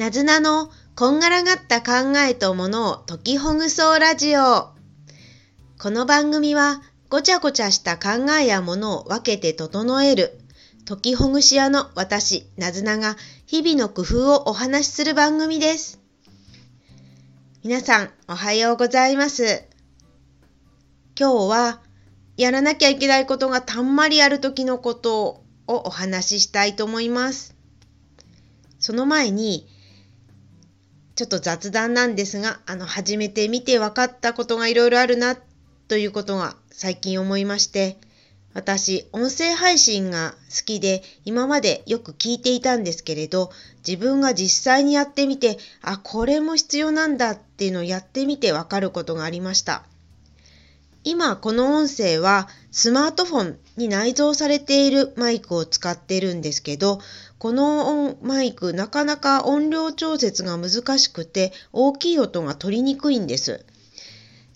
[0.00, 4.70] なずなのこんがらがった考えとものを解きほぐそうラジオ。
[5.78, 6.80] この番組は
[7.10, 10.40] ごちゃごちゃした考えやものを分けて整える
[10.88, 16.00] 解きほぐし屋の私、なずなが日々の工夫をお話しする番組です。
[17.62, 19.64] 皆さん、おはようございます。
[21.14, 21.82] 今日は
[22.38, 27.54] やらなきゃいけないことがたんまりある時のことをお話ししたいと思います。
[28.78, 29.68] その前に、
[31.20, 35.36] ちょっと雑談なんですが、あの、初めて見て分かったことがいろいろあるな、
[35.86, 37.98] ということが最近思いまして、
[38.54, 43.50] 私、音声配信が好きで、今までよく聞いていたんですけれど、
[43.86, 49.84] 自分が実際にやってみて、あ、これも必要なんだっていうのをやってみて分かることがありました。
[51.02, 57.00] 今この音声はスマートフォンに内蔵されているマイクを使っているんですけど、
[57.40, 63.64] このマイクなかなか音量調節が難しくて大きい音が取りにくいんです。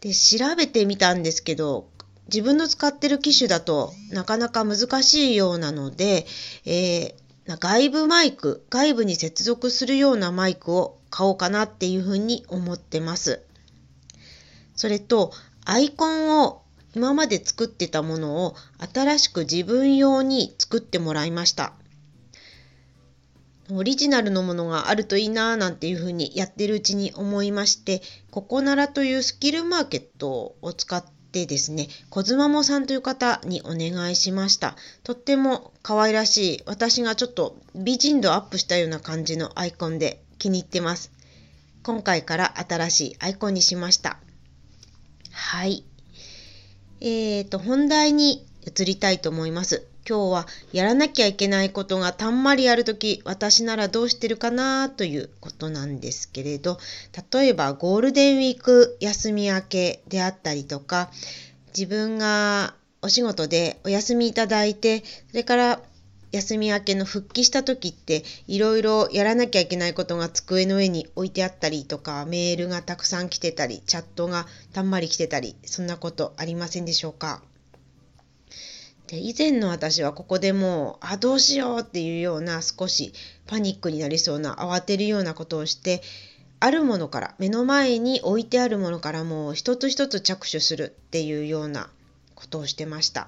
[0.00, 1.90] で、調べてみたんですけど、
[2.28, 6.26] 自分の使ってる機種だとなかなか難しいようなので、
[6.64, 13.42] えー、外部マイク、外部に接続するようなマイクを買おうかなっていうふうに思ってます。
[14.74, 15.34] それと、
[15.66, 16.62] アイコンを
[16.94, 18.56] 今まで作ってたものを
[18.94, 21.74] 新しく自分用に作ってもらいました。
[23.72, 34.76] オリジナルのものがあるといいなぁなんていうふうにやってるうちに思いまして、ココナラというスキルマーケットを使ってですね、コズマモさんという方にお願いしました。
[35.04, 41.12] とっても可愛らしい、私がちょっと美人度アップしたような感じのアイコンで気に入ってます。
[41.82, 44.18] 今回から新しいアイコンにしました。
[45.32, 45.84] はい。
[47.00, 49.86] えーと、本題に移りたいと思います。
[50.08, 56.78] 今日はやらなきゃいけないことがたんまりあるとき、私ならどうしてるかなということなんですけれど、
[57.32, 61.10] 例えばゴールデンウィーク休み明けであったりとか、
[61.68, 65.80] 自分がお仕事でお休みいただいて、それから
[66.32, 77.42] 休み明けの復帰した時っていろいろやらなきゃいけないことが机の上に置いてあったりとかメールがたくさん来てたりチャットがたんまり来てたりそんなことありませんでしょうか？
[79.10, 83.12] で以前の私はここでもうあどうしようっていうような少し
[83.48, 86.00] パニックになりそうな慌てるようなことをして
[86.60, 91.90] あるものから目の前に置いてあるものからもう一つ一つ着手するっていうような
[92.36, 93.26] ことをしてました。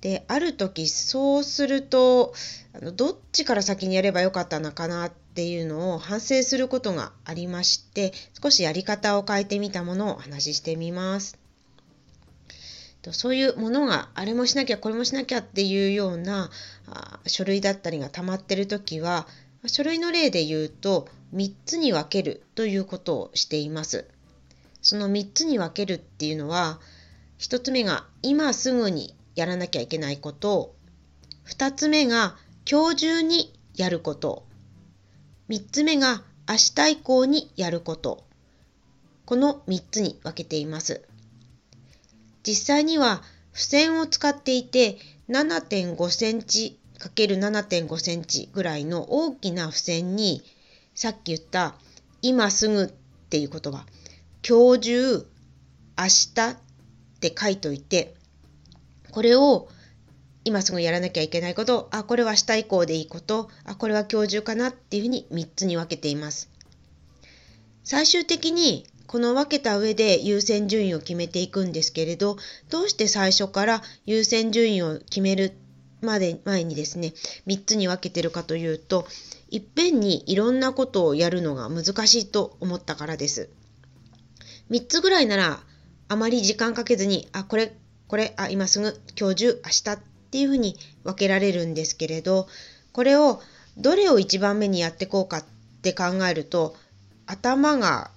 [0.00, 2.32] である時そうすると
[2.72, 11.37] あのどっちから先にやればよかったのかなっていうのを反省することがありまして少しやり方を変えてみたものをお話ししてみます。
[13.12, 16.50] そういうものがあれもしなきゃこれもしなきゃっていうような
[16.86, 19.26] あ書類だったりが溜まってる時は
[19.66, 24.06] 書類の例で言うと3つに分けるということをしています。
[24.80, 26.80] その3つに分けるっていうのは
[27.38, 30.74] 1つ目が今すぐにやらなきゃいけないこと
[31.46, 32.36] 2つ目が
[32.70, 34.44] 今日中にやること
[35.48, 38.24] 3つ目が明日以降にやること
[39.24, 41.07] この3つに分けています
[42.48, 43.22] 実際には
[43.52, 44.96] 付箋を使っていて
[45.28, 50.42] 7.5センチ ×7.5 センチぐらいの大きな付箋に
[50.94, 51.74] さっき言った
[52.22, 52.86] 今すぐっ
[53.28, 53.84] ていう言葉
[54.48, 55.26] 今日中
[55.98, 56.56] 明日っ
[57.20, 58.14] て書いといて
[59.10, 59.68] これを
[60.44, 66.48] 今すぐやらなきゃいけないこと、あ、これは明日以降でいいこと、あ、これは今日中かなっていうふうに3つに分けています。
[67.84, 72.36] 最終的にこの分けた上で優先順位を決めていくんですけれど、
[72.70, 75.56] どうして最初から優先順位を決める
[76.00, 77.12] まで前にですね、
[77.48, 79.08] 3つに分けてるかというと、
[79.50, 83.48] いっぺんにいろんなことをやるのが難しいと思ったからです。
[84.70, 85.60] 3つぐらいなら
[86.08, 87.74] あまり時間かけずに、あ、これ
[88.08, 89.98] これ、あ、今すぐ、今日中、明日っ
[90.30, 92.48] ていうふうに分けられるんですけれど、
[92.92, 93.42] これを
[93.76, 95.44] どれを一番目にやってこうかっ
[95.82, 96.74] て考えると、
[97.26, 98.10] 頭が、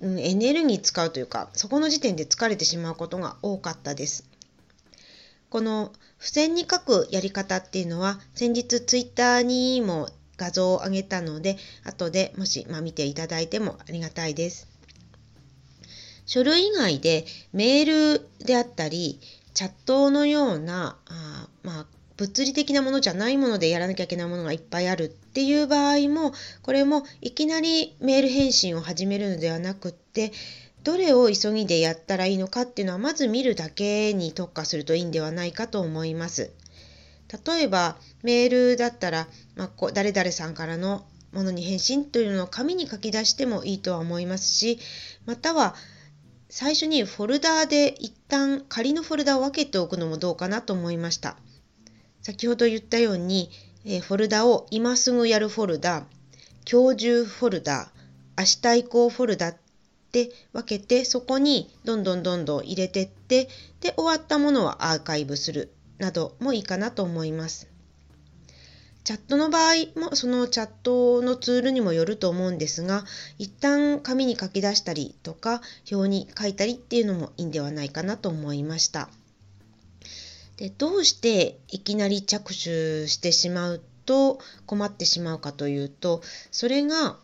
[0.00, 4.24] うん、エネルギー使うというか、そこの時点で疲れてしまうことが多かったです。
[5.50, 14.68] この付箋に書くやり方っていうのは、先日ツイッターにも画像を上げたので、後でもし、まあ、見ていただいてもありがたいです。
[16.26, 19.20] 書類以外でメールであったり、
[19.54, 21.86] チャットのような、あまあ、
[22.18, 26.32] 物理的なものじゃないものでやらなきゃいけないものがいっぱいあるっていう場合も、
[26.62, 30.32] これもいきなりメール返信を始めるのではなくって、
[30.82, 36.50] どれを急ぎでやったらいいのかっていうのはまず見るだけに特化するといいんではないかと思います。
[37.46, 44.78] 例えばメールだったら、まあ、誰々さんからのものに返信というのを紙に書き出してもいいとは思いますし
[45.26, 45.74] または
[46.48, 51.36] 最初にフォルダーで一旦仮のフォルダを分けておくのもどうかなと思いました。
[52.28, 53.48] 先ほど言ったように、
[53.86, 56.04] えフォルダを今すぐやるフォルダ、
[56.70, 57.90] 今日中フォルダ、
[58.36, 59.56] 明日以降フォルダっ
[60.12, 63.48] て分けてそこにどんどんどんどん入れてって
[63.80, 67.66] で終わったものはアーカイブするなどもいいかなと思います。
[69.04, 73.06] チャットの場合もそのチャットのツールにもよると思うんですが
[73.38, 79.08] 一旦紙に書き出したりとか表に書いたりっていうのもいいんではないかなと思いました。
[80.58, 86.20] でどうしていきなり着手してしまうと困ってしまうかというと
[86.50, 87.16] それが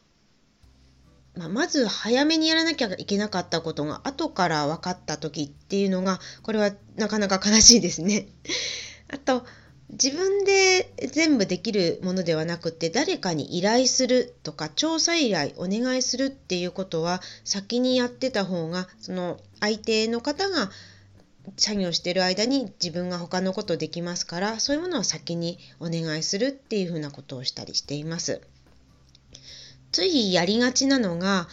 [1.36, 8.28] まあ、まず早めにやらなきゃいけなかったことが後から分かった時っていうのがこれはなかなか悲しいですね。
[9.10, 9.44] あと
[9.90, 20.70] 自分で全部できるものではなくて誰かに依頼するとか調査依頼お願いするっていうことは先にやってた方がその相手の方が
[21.56, 28.40] 作業してる間に自分が他のことできますからそういうものは先にお願いするっていうふうなことをしたりしています。
[29.92, 31.48] ついやりがちなのが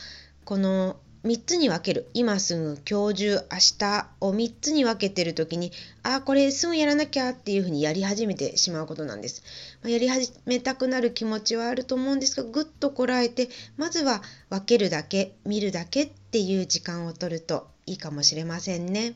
[0.46, 2.10] この3つに分ける。
[2.16, 5.72] 今すぐ今日中明日を3つに分けてる時に
[6.02, 9.44] ああこれすぐやらなきゃっていうふうにやり始めてしまうことなんです、
[9.84, 19.14] ま、やり始めたくなる気持ちはあると思うんですがぐっとこらえてまずは分けるだけ見るだけっていう時間を取るといいかもしれませんね。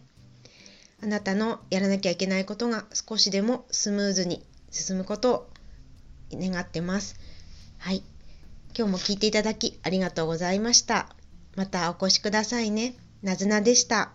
[1.04, 5.50] あなたのやらなきゃいけないことが少しでもスムーズに進むことを
[6.34, 7.20] 願ってます
[7.78, 8.04] はい
[8.78, 11.08] 今日も聞いていただきありがとうございました。
[11.56, 12.98] またお越しくださいね。
[13.24, 14.12] なずなでした。